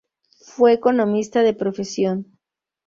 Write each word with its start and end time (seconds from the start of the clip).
Fue 0.43 0.73
economista 0.73 1.43
de 1.43 1.53
profesión. 1.53 2.39